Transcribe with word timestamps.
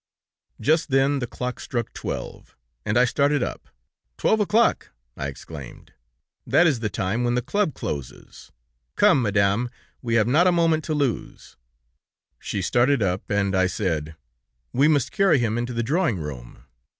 "Just 0.59 0.89
then 0.89 1.19
the 1.19 1.27
clock 1.27 1.59
struck 1.59 1.93
twelve, 1.93 2.57
and 2.87 2.97
I 2.97 3.05
started 3.05 3.43
up. 3.43 3.69
'Twelve 4.17 4.39
o'clock!' 4.39 4.89
I 5.15 5.27
exclaimed. 5.27 5.93
'That 6.47 6.65
is 6.65 6.79
the 6.79 6.89
time 6.89 7.23
when 7.23 7.35
the 7.35 7.43
club 7.43 7.75
closes. 7.75 8.51
Come, 8.95 9.21
Madame, 9.21 9.69
we 10.01 10.15
have 10.15 10.25
not 10.27 10.47
a 10.47 10.51
moment 10.51 10.83
to 10.85 10.95
lose!' 10.95 11.55
She 12.39 12.63
started 12.63 13.03
up, 13.03 13.29
and 13.29 13.53
I 13.55 13.67
said: 13.67 14.15
'We 14.73 14.87
must 14.87 15.11
carry 15.11 15.37
him 15.37 15.55
into 15.55 15.71
the 15.71 15.83
drawing 15.83 16.17
room.' 16.17 16.63